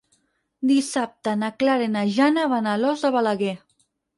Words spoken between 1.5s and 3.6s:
Clara i na Jana van a Alòs de Balaguer.